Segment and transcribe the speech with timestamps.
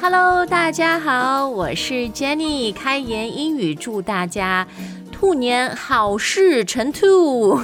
[0.00, 4.66] Hello，大家好，我是 Jenny，开言英语祝大家
[5.12, 7.60] 兔年好事成兔。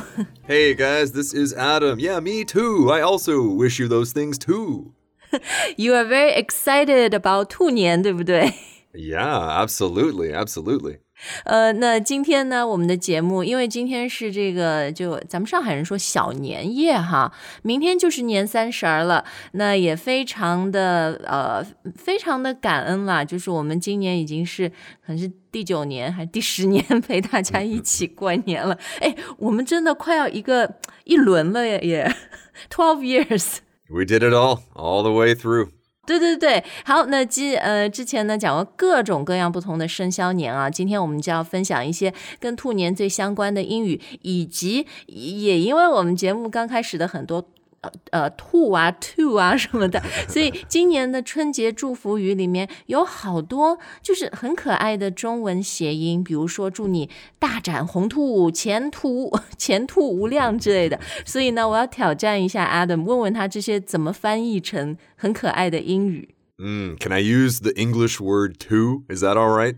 [0.47, 1.99] Hey guys, this is Adam.
[1.99, 2.91] Yeah, me too.
[2.93, 4.93] I also wish you those things too.
[5.77, 8.55] You are very excited about 兔年，对不对？
[8.95, 11.01] Yeah, absolutely, absolutely.
[11.46, 17.32] 呃，那今天呢，我们的节目，因为今天是这个，就咱们上海人说小年夜哈，
[17.62, 19.24] 明天就是年三十儿了，
[19.54, 32.16] 那也非常的呃，非常的感恩啦，就是我们今年已经是可能是第九年还是第十年 陪大家一起过年了，哎，我们真的快要一个一轮了耶，
[32.70, 33.58] twelve years。
[33.90, 35.70] We did it all, all the way through.
[36.06, 47.48] 对对对，好，那之呃之前呢讲过各种各样不同的生肖年啊，今天我们就要分享一些跟兔年最相关的英语，以及也因为我们节目刚开始的很多。
[47.84, 60.98] 呃呃，兔啊，to 啊什么的，所以今年的春节祝福语里面有好多就是很可爱的中文谐音，比如说祝你大展宏图、前途前途无量之类的。
[61.26, 66.30] 所以呢，我要挑战一下 Adam，问问他这些怎么翻译成很可爱的英语。
[66.56, 69.04] Mm, can I use the English word too?
[69.10, 69.76] Is that all right?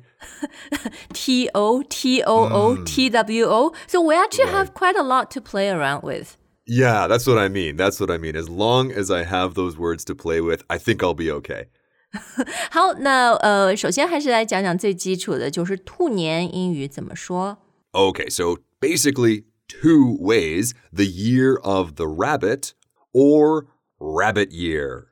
[1.13, 3.73] T O T O O T W O.
[3.87, 6.35] So we actually have quite a lot to play around with.
[6.66, 7.76] Yeah, that's what I mean.
[7.76, 8.36] That's what I mean.
[8.36, 11.66] As long as I have those words to play with, I think I'll be okay.
[12.70, 17.58] 好，那呃，首先还是来讲讲最基础的，就是兔年英语怎么说。
[17.92, 22.72] Okay, so basically, two ways the year of the rabbit
[23.12, 23.66] or
[23.98, 25.06] rabbit year.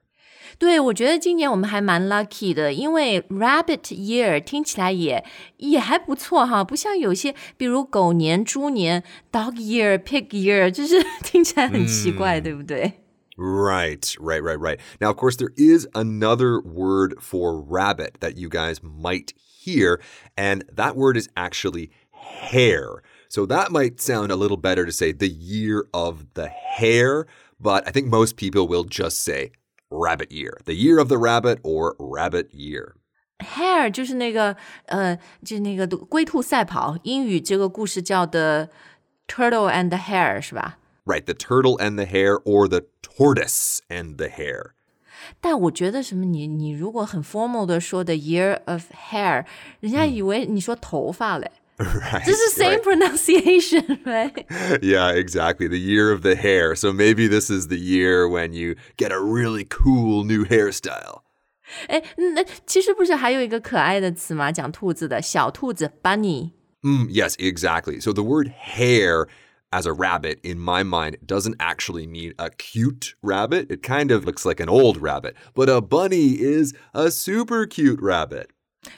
[0.57, 5.23] 对，我觉得今年我们还蛮 lucky 的，因为 Rabbit Year 听起来也
[5.57, 12.93] 也还不错哈，不像有些比如狗年、猪年、Dog Year、Pig Year，就是听起来很奇怪，嗯、对不对
[13.35, 14.79] ？Right, right, right, right.
[14.99, 19.33] Now, of course, there is another word for rabbit that you guys might
[19.65, 19.99] hear,
[20.35, 23.01] and that word is actually hare.
[23.27, 27.25] So that might sound a little better to say the year of the hare,
[27.59, 29.51] but I think most people will just say
[29.92, 32.94] rabbit year, the year of the rabbit or rabbit year.
[33.38, 38.68] Hare 就是那个呃，就是那个龟兔赛跑，英语这个故事叫的
[39.26, 40.78] Turtle and the Hare 是吧？
[41.04, 44.72] Right, the turtle and the hare or the tortoise and the hare.
[45.40, 49.46] 但我觉得什么你你如果很 formal 的说的 Year of Hair，
[49.80, 51.50] 人家以为你说头发嘞。
[51.83, 52.25] Right.
[52.25, 52.83] This is the same right.
[52.83, 54.45] pronunciation, right?
[54.81, 55.67] yeah, exactly.
[55.67, 56.75] The year of the hair.
[56.75, 61.21] So maybe this is the year when you get a really cool new hairstyle.
[66.83, 67.99] yes, exactly.
[67.99, 69.27] So the word hare
[69.73, 73.71] as a rabbit, in my mind, doesn't actually mean a cute rabbit.
[73.71, 77.99] It kind of looks like an old rabbit, but a bunny is a super cute
[77.99, 78.51] rabbit.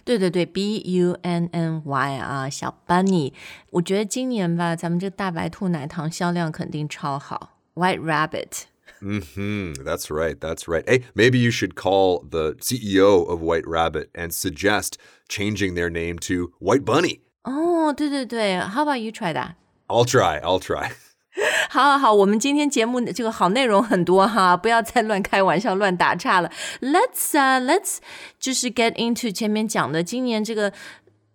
[0.04, 3.32] 对对对，B U N N Y 啊，小 bunny。
[3.70, 7.58] 我觉得今年吧，咱们这大白兔奶糖销量肯定超好。
[7.74, 8.64] White rabbit。
[9.00, 10.38] Hmm, that's right.
[10.38, 10.84] That's right.
[10.86, 16.18] Hey, maybe you should call the CEO of White Rabbit and suggest changing their name
[16.28, 17.20] to White Bunny.
[17.44, 19.54] 哦，对对对，How about you try that？
[19.88, 20.38] I'll try.
[20.42, 20.90] I'll try.
[21.69, 26.49] 好好好，我们今天节目这个好内容很多哈，不要再乱开玩笑、乱打岔了。
[26.79, 27.97] Let's 啊、uh,，Let's
[28.39, 30.71] 就是 get into 前面讲的，今年这个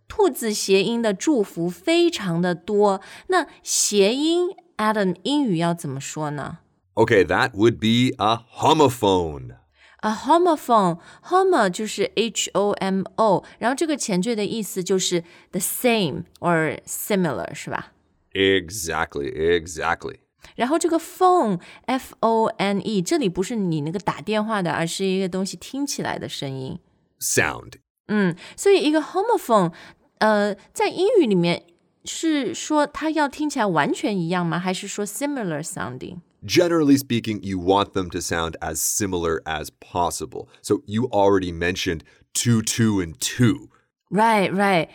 [0.08, 3.00] 兔子谐音的祝福非常的多。
[3.26, 6.58] 那谐音 Adam 英语要怎么说呢
[6.94, 9.56] Okay, that would be a homophone.
[9.98, 17.92] A homophone，homo 就是 H O M O，然后这个前缀的意思就是 the same or similar，是吧？
[18.33, 20.17] Exactly, exactly.
[20.55, 26.79] 然后这个 phone f o n e 这里不是你那个打电话的，而是一个东西听起来的声音。
[27.19, 27.73] Sound.
[28.07, 29.73] 嗯，所以一个 homophone，
[30.19, 31.65] 呃，在英语里面
[32.03, 34.59] 是说它要听起来完全一样吗？
[34.59, 36.17] 还是说 similar sounding？
[36.45, 40.47] Generally speaking, you want them to sound as similar as possible.
[40.61, 42.01] So you already mentioned
[42.33, 43.69] two, two, and two.
[44.11, 44.89] Right, right，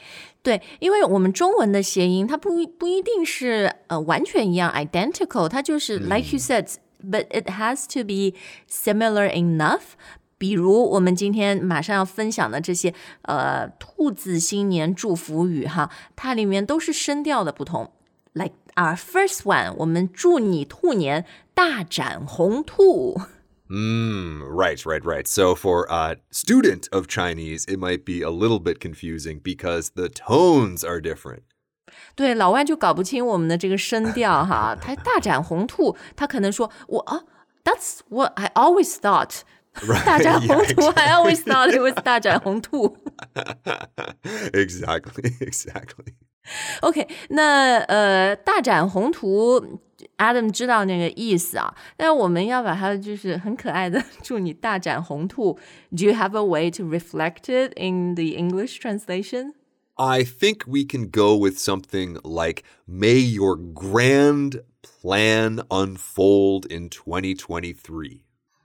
[0.46, 8.38] 对，因为我们中文的谐音，它不一不一定是呃完全一样 identical，它就是 like you said，but it has to be
[8.70, 9.96] similar enough。
[10.38, 12.94] 比如我们今天马上要分享的这些
[13.24, 17.92] 呃兔子新年祝福语哈，它里面都是声调的不同。
[18.34, 21.26] Like our first one，我们祝你兔年
[21.56, 23.20] 大展宏图。
[23.69, 25.29] Mm, right, right, right.
[25.29, 30.09] So for a student of Chinese, it might be a little bit confusing because the
[30.09, 31.43] tones are different.
[32.17, 34.77] 对，老外就搞不清我们的这个声调哈。
[34.81, 37.23] 他大展宏图，他可能说我啊，
[37.63, 39.43] That's what I always thought。
[40.05, 42.97] 大 展 Yeah, 宏图 I always thought it was 大展宏图。
[44.53, 46.15] exactly, exactly.
[46.81, 49.81] OK，那呃，大展宏图
[50.19, 55.59] ，Adam 知道那个意思啊，但是我们要把它就是很可爱的祝你大展宏图。
[55.91, 59.55] Do you have a way to reflect it in the English translation?
[59.97, 68.21] I think we can go with something like May your grand plan unfold in 2023.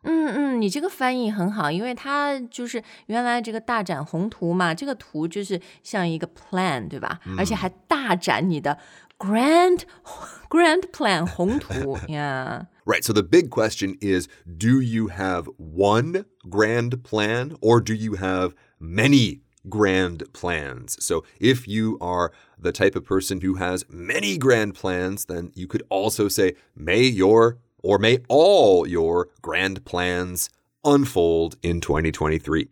[0.08, 7.20] 嗯嗯，你这个翻译很好，因为它就是原来这个大展宏图嘛，这个图就是像一个 plan，对吧？
[7.38, 8.78] 而且还大展你的
[9.20, 9.86] grand
[10.50, 12.68] grand plan 宏图 呀。
[12.86, 18.16] Right, so the big question is do you have one grand plan or do you
[18.16, 20.96] have many grand plans?
[21.00, 22.32] So if you are
[22.62, 27.02] the type of person who has many grand plans, then you could also say, may
[27.02, 30.50] your or may all your grand plans
[30.84, 32.70] unfold in 2023.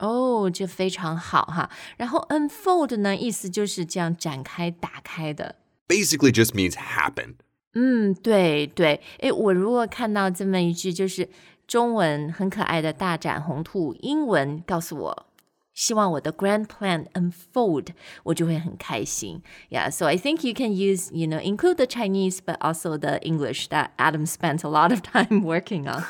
[0.00, 1.70] 哦，这非常好哈。
[1.96, 5.56] 然后 unfold 呢，意思就是这样展开、打开的。
[5.88, 7.34] Basically just means happen.
[7.74, 9.00] 嗯，对对。
[9.18, 11.28] 诶，我如果看到这么一句，就是
[11.66, 15.26] 中文很可爱的大展宏图，英文告诉我。
[15.74, 17.86] 希望我的 grand plan unfold，
[18.24, 19.42] 我就会很开心。
[19.70, 23.68] Yeah, so I think you can use, you know, include the Chinese, but also the English
[23.68, 26.04] that Adam spent a lot of time working on.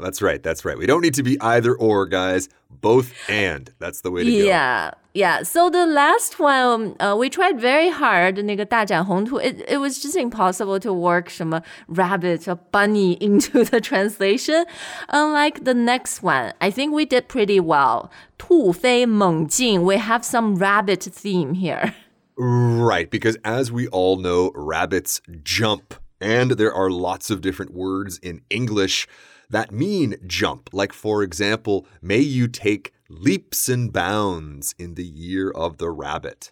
[0.00, 0.78] That's right, that's right.
[0.78, 2.48] We don't need to be either or, guys.
[2.70, 3.70] Both and.
[3.78, 4.46] That's the way to go.
[4.46, 5.42] Yeah, yeah.
[5.42, 8.42] So the last one, uh, we tried very hard.
[8.42, 14.66] 那个大展宏图, it it was just impossible to work 什么 rabbit or bunny into the translation.
[15.08, 18.10] Unlike the next one, I think we did pretty well.
[18.38, 19.82] 突飞猛进.
[19.82, 21.94] We have some rabbit theme here.
[22.38, 25.94] Right, because as we all know, rabbits jump.
[26.20, 29.06] And there are lots of different words in English
[29.50, 30.70] that mean jump.
[30.72, 36.48] Like, for example, may you take leaps and bounds in the year of the rabbit.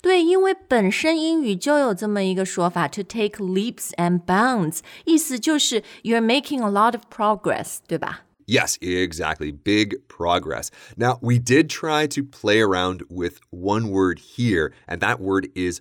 [0.00, 8.22] 对，因为本身英语就有这么一个说法，to take leaps and bounds，意思就是 you're making a lot of progress，对吧？
[8.46, 9.50] Yes, exactly.
[9.52, 10.70] Big progress.
[10.96, 15.80] Now, we did try to play around with one word here, and that word is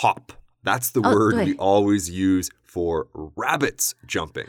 [0.00, 0.32] hop.
[0.62, 1.44] That's the Oh, word 对。
[1.46, 4.46] we always use for rabbits jumping.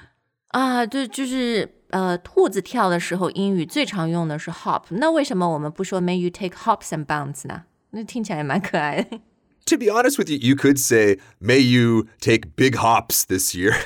[0.50, 4.84] 啊，对，就是 呃，兔子跳的时候，英语最常用的是 hop。
[4.90, 7.64] 那为什么我们不说 May you take hops and bounds 呢？
[7.92, 9.20] 那听起来蛮可爱的。
[9.68, 13.74] To be honest with you, you could say, may you take big hops this year.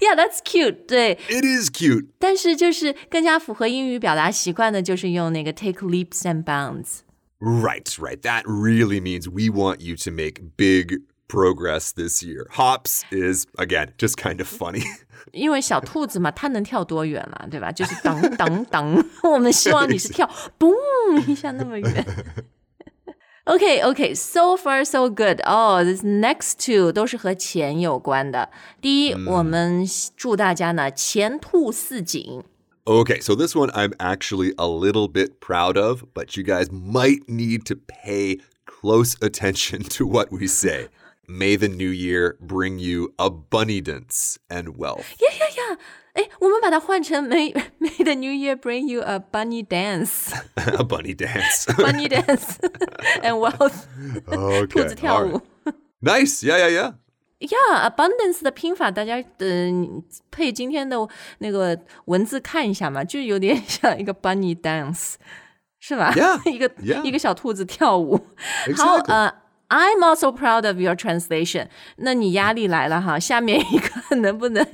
[0.00, 0.86] Yeah, that's cute。
[0.86, 2.06] 对， it is cute.
[2.18, 7.00] 但是就是更加符合英语表达习惯的，就是用那个 take leaps and bounds。
[7.38, 8.20] Right, right.
[8.22, 12.46] That really means we want you to make big progress this year.
[12.50, 14.84] Hops is, again, just kind of funny.
[15.32, 17.72] 因为小兔子嘛，它能跳多远啦，对吧？
[17.72, 20.72] 就是当当当，我们希望你是跳嘣
[21.26, 22.06] 一下那么远。
[23.44, 25.40] OK OK, so far so good.
[25.44, 28.50] Oh, this next two 都是和钱有关的。
[28.80, 32.42] 第一，我们祝大家呢前兔似锦。
[32.84, 37.26] Okay, so this one I'm actually a little bit proud of, but you guys might
[37.26, 40.88] need to pay close attention to what we say.
[41.28, 45.04] May the new year bring you abundance and wealth.
[45.20, 45.78] 呀呀呀！
[46.14, 51.66] 哎，我们把它换成 May May the New Year bring you a bunny dance, a bunny dance.
[51.76, 52.58] bunny dance
[53.20, 53.86] and wealth，
[54.68, 54.88] 兔 okay.
[54.88, 56.44] 子跳 all 舞 right.。Nice.
[56.44, 56.94] Yeah, yeah, yeah.
[57.40, 59.70] Yeah, abundance 的拼法，大家呃
[60.30, 60.96] 配今天的
[61.38, 65.14] 那个文字看一下嘛，就有点像一个 bunny dance，
[65.80, 67.02] 是吧 Yeah, 一个 yeah.
[67.02, 68.18] 一个小兔子跳舞。
[68.76, 69.12] 好， Exactly.
[69.12, 69.34] 呃
[69.68, 71.68] ，I'm also proud of your translation。
[71.96, 74.66] 那你压力来了哈，下面一个能不能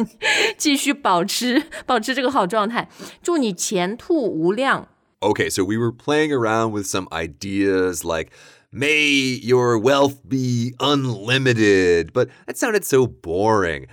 [0.56, 2.88] 继续保持保持这个好状态？
[3.22, 4.88] 祝你前途无量。
[5.20, 8.30] Okay, so we were playing around with some ideas like,
[8.72, 13.86] may your wealth be unlimited, but that sounded so boring.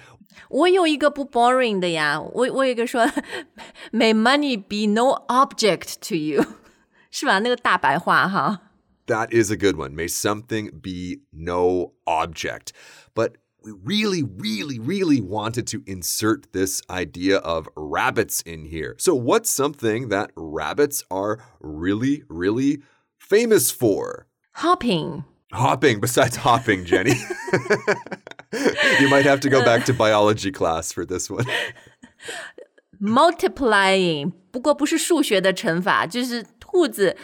[0.49, 3.05] 我有一个不 boring 的呀，我我有一个说，
[3.91, 6.45] May money be no object to you，
[7.11, 7.39] 是吧？
[7.39, 8.61] 那个大白话哈。
[9.11, 9.95] That is a good one.
[9.95, 12.73] May something be no object.
[13.13, 18.95] But we really, really, really wanted to insert this idea of rabbits in here.
[18.99, 22.81] So, what's something that rabbits are really, really
[23.17, 24.27] famous for?
[24.55, 25.23] Hopping，
[25.53, 27.15] Hopping, besides hopping, Jenny.
[28.99, 31.45] you might have to go back to biology class for this one.
[32.99, 37.15] multiplying，不过不是数学的乘法，就是兔子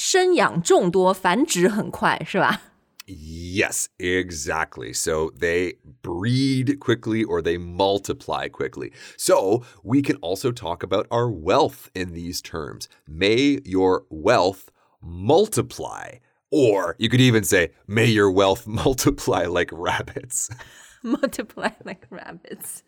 [0.00, 2.62] 生养众多，繁殖很快，是吧？
[3.06, 4.92] Yes, exactly.
[4.92, 8.92] So they breed quickly or they multiply quickly.
[9.16, 12.88] So we can also talk about our wealth in these terms.
[13.06, 16.18] May your wealth multiply.
[16.50, 20.50] Or you could even say, may your wealth multiply like rabbits.
[21.02, 22.80] multiply like rabbits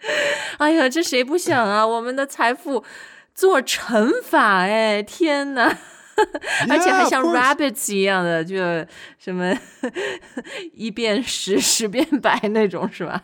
[0.59, 1.85] 。哎呀，这谁不想啊？
[1.85, 2.83] 我们的财富
[3.33, 5.79] 做乘法，哎，天哪！
[6.68, 8.56] 而且还像 rabbits 一样的，就
[9.18, 9.56] 什么
[10.72, 13.22] 一变十，十变百那种，是吧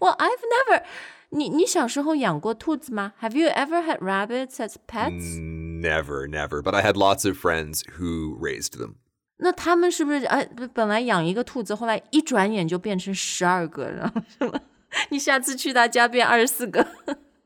[0.00, 0.82] ？Well, I've never.
[1.30, 5.40] 你你小时候养过兔子吗？Have you ever had rabbits as pets?
[5.40, 6.60] Never, never.
[6.60, 8.96] But I had lots of friends who raised them.
[9.38, 14.60] 那他们是不是哎，本来养一个兔子，后来一转眼就变成十二个，然后什么？
[15.08, 16.86] 你下次去他家变二十四个。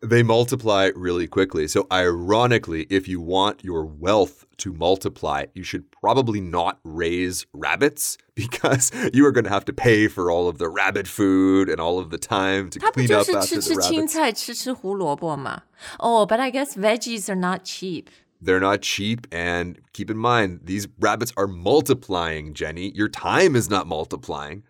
[0.03, 1.67] They multiply really quickly.
[1.67, 8.17] So, ironically, if you want your wealth to multiply, you should probably not raise rabbits
[8.33, 11.79] because you are going to have to pay for all of the rabbit food and
[11.79, 14.07] all of the time to 他不 clean 就 up 是 after 吃 the 吃青 rabbits.
[14.07, 15.61] 菜，吃吃胡萝卜嘛？
[15.99, 18.05] 哦、b u t I guess veggies are not cheap.
[18.43, 19.27] They're not cheap.
[19.29, 22.91] And keep in mind, these rabbits are multiplying, Jenny.
[22.95, 24.63] Your time is not multiplying.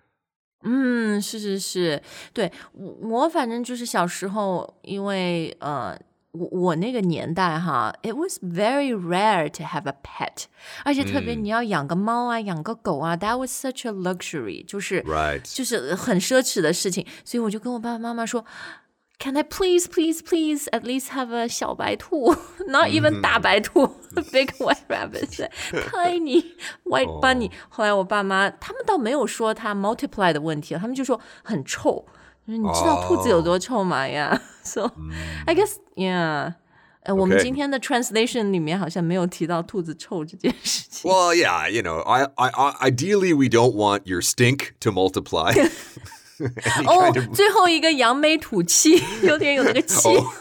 [0.69, 5.97] 嗯，是是是，对我我反正就是小时候，因为呃，
[6.33, 10.47] 我我那个年代哈，it was very rare to have a pet，
[10.85, 15.43] 而且特别你要养个猫啊，养个狗啊，that was such a luxury，就是 Right.
[15.45, 18.45] 就是很奢侈的事情，所以我就跟我爸爸妈妈说。
[19.20, 22.36] Can I please, please, please at least have a 小白兔,
[22.68, 23.86] not even 大白兔
[24.32, 26.44] big white rabbit, tiny
[26.84, 27.52] white bunny。
[27.70, 32.06] 后来我爸妈他们倒没有说它 multiply 的问题，他们就说很臭。
[32.46, 34.42] 你知道兔子有多臭吗呀？
[34.64, 34.92] So
[35.46, 36.56] I guess yeah。
[37.04, 41.10] 呃，我们 Okay 今天的 translation 里面好像没有提到兔子臭这件事情。
[41.10, 45.52] Well, yeah, you know, I, I, I, ideally, we don't want your stink to multiply.
[46.86, 50.10] 哦，最后一个扬眉吐气，有点有那个气。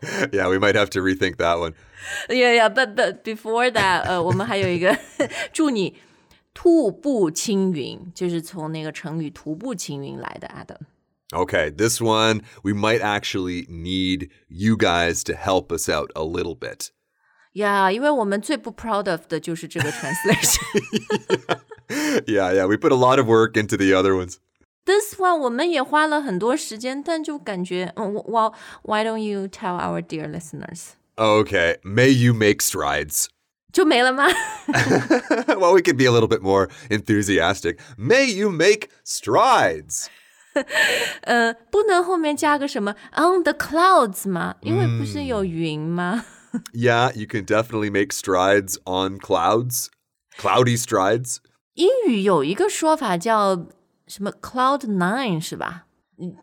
[0.31, 1.73] yeah, we might have to rethink that one.
[2.29, 4.97] Yeah, yeah, but but before that，呃，我们还有一个
[5.51, 5.97] 祝你
[6.53, 10.79] 兔步青云，就是从那个成语徒步青云来的，Adam。
[11.31, 16.57] Okay, this one, we might actually need you guys to help us out a little
[16.57, 16.89] bit.
[17.53, 20.61] 呀，因为我们最不 proud of 的就是这个 translation。
[22.27, 24.37] Yeah, yeah, we put a lot of work into the other ones.
[24.85, 30.89] This one 我们也花了很多时间，但就感觉，嗯，Well, why don't you tell our dear listeners？
[31.15, 33.25] Okay, may you make strides.
[33.73, 34.27] 就没了吗？
[35.47, 37.77] well, we could be a little bit more enthusiastic.
[37.97, 40.05] May you make strides.
[41.23, 44.55] 呃，不能后面加个什么 on the clouds 吗？
[44.61, 46.23] 因为不是有云吗？
[46.73, 49.87] Yeah, you can definitely make strides on clouds.
[50.39, 51.39] Cloudy strides.
[51.73, 53.65] 英语有一个说法叫
[54.09, 55.85] 什么 cloud nine 是吧？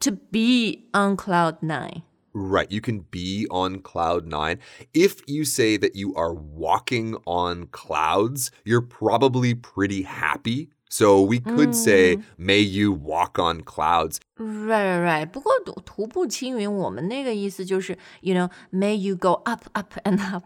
[0.01, 2.03] To be on cloud nine。
[2.35, 4.59] Right, you can be on cloud nine.
[4.95, 10.71] If you say that you are walking on clouds, you're probably pretty happy.
[10.89, 14.19] So we could say, may you walk on clouds.
[14.37, 15.27] Right, right, right.
[15.27, 20.45] 不过徒徒步青云，我们那个意思就是，you know, may you go up, up and up，、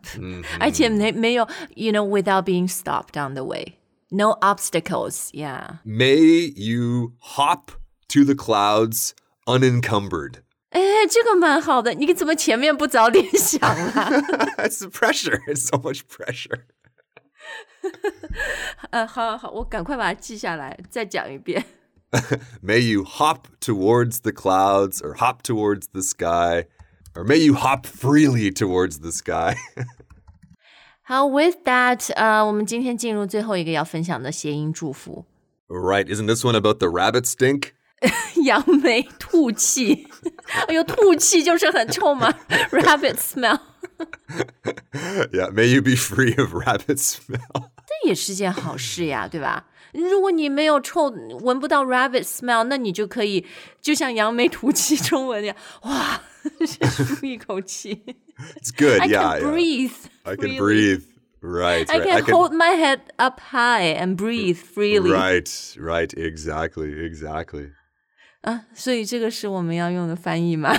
[0.61, 3.75] 而且没没有，you know, without being stopped on the way,
[4.11, 5.31] no obstacles.
[5.33, 5.79] Yeah.
[5.85, 7.73] May you hop
[8.09, 9.15] to the clouds
[9.47, 10.43] unencumbered.
[10.71, 14.11] 哎，这个蛮好的，你怎么前面不早点想啊？
[14.59, 15.41] It's the pressure.
[15.47, 16.65] It's so much pressure.
[18.91, 21.65] 呃，好好，我赶快把它记下来，再讲一遍。
[22.63, 26.67] May you hop towards the clouds or hop towards the sky.
[27.15, 29.57] Or may you hop freely towards the sky.
[31.11, 35.25] 好，with that，呃，我们今天进入最后一个要分享的谐音祝福。
[35.69, 37.71] right, isn't this one about the rabbit stink?
[38.45, 40.07] 扬眉吐气，
[40.69, 42.33] 哎呦，吐气就是很臭嘛，
[42.71, 43.59] rabbit smell，
[45.33, 47.71] Yeah, may you be free of rabbit smell.
[47.87, 49.67] 这也是件好事呀，对吧？
[49.93, 51.09] 如果你没有臭，
[51.41, 53.47] 闻不到 rabbit smell，那你就可以
[53.81, 56.21] 就像扬眉吐气中文一样，哇，
[56.67, 58.05] 舒一口气
[58.61, 59.01] It's good.
[59.01, 59.51] I yeah, can yeah.
[59.51, 59.93] breathe.
[60.25, 60.59] I can freely.
[60.59, 61.03] breathe.
[61.41, 61.89] Right.
[61.91, 62.25] I right.
[62.25, 65.11] can hold my head up high and breathe freely.
[65.11, 66.13] Right, right.
[66.15, 67.73] Exactly, exactly.
[68.43, 70.75] 啊，所以这个是我们要用的翻译吗？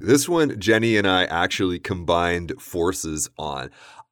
[0.00, 3.70] This one, Jenny and I actually combined forces on.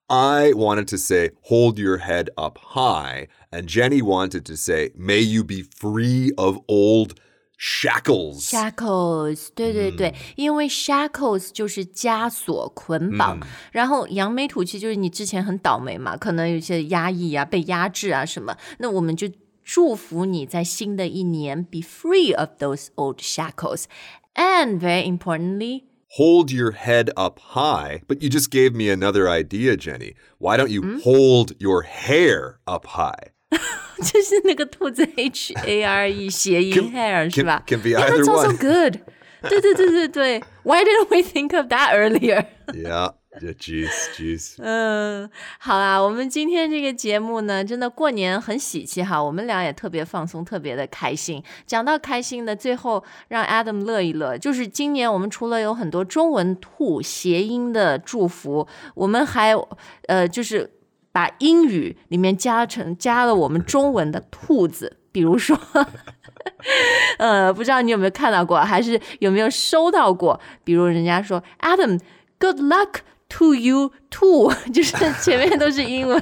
[0.09, 3.29] I wanted to say, hold your head up high.
[3.51, 7.15] And Jenny wanted to say, may you be free of old
[7.59, 8.49] shackles.
[8.49, 13.39] shackles，对对对，因为 shackles 就是枷锁、捆绑，
[13.73, 19.29] 然后扬眉吐气就是你之前很倒霉嘛，可能有些压抑啊、被压制啊什么，那我们就
[19.63, 23.85] 祝福你在新的一年 be free of those old shackles.
[24.35, 25.85] And very importantly,
[26.17, 28.01] hold your head up high.
[28.09, 30.15] But you just gave me another idea, Jenny.
[30.39, 33.33] Why don't you hold your hair up high?
[33.98, 39.00] 就是那个兔子 H A R E 谐音 Hair 是吧？That's also good。
[39.50, 44.56] 对对对对对，Why didn't we think of that earlier？Yeah，the juice，juice。
[44.58, 51.42] 嗯，好啊，我们今天这个节目呢，真的过年很喜气哈，我们俩也特别放松，特别的开心。
[51.68, 59.54] 讲到开心的，最后让 Adam 乐一乐，就是今年我们除了有很多中文兔谐音的祝福，我们还
[60.08, 60.74] 呃，就是。
[61.17, 65.59] 把英语里面加成加了我们中文的兔子，比如说。
[67.19, 70.41] 呃，不知道你有没有看到过，还是有没有收到过？
[70.65, 76.21] 比如人家说 Adam，good luck to you too，就是前面都是英文，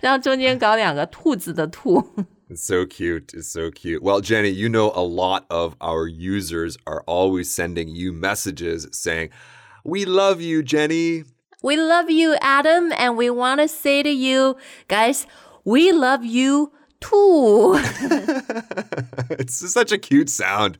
[0.00, 2.02] 然后中间搞两个兔子的兔。
[2.50, 3.28] It's so cute.
[3.32, 4.02] It's so cute.
[4.02, 9.30] Well, Jenny, you know a lot of our users are always sending you messages saying,
[9.84, 11.24] We love you, Jenny.
[11.62, 14.56] We love you, Adam, and we want to say to you,
[14.88, 15.26] guys,
[15.64, 17.78] we love you too.
[19.38, 20.74] it's such a cute sound.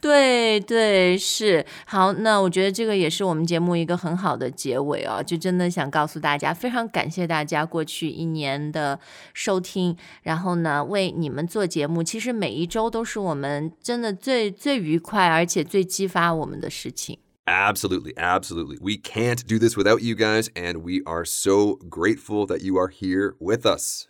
[0.00, 9.00] 对对是好，那我觉得这个也是我们节目一个很好的结尾哦，就真的想告诉大家，非常感谢大家过去一年的
[9.34, 17.18] 收听，然后呢为你们做节目，其实每一周都是我们真的最最愉快而且最激发我们的事情。
[17.46, 18.76] Absolutely, absolutely.
[18.80, 22.88] We can't do this without you guys, and we are so grateful that you are
[22.88, 24.08] here with us.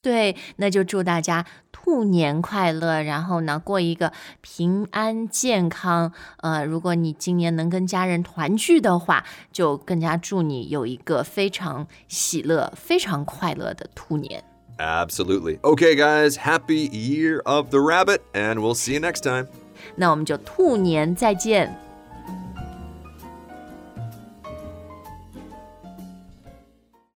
[0.00, 6.12] 对，那就祝大家兔年快乐，然后呢，过一个平安健康。
[6.38, 14.42] 呃，如果你今年能跟家人团聚的话，就更加祝你有一个非常喜乐、非常快乐的兔年。
[14.78, 15.58] Absolutely.
[15.60, 19.48] Okay, guys, happy year of the rabbit, and we'll see you next time.
[19.96, 21.76] 那我们就兔年再见。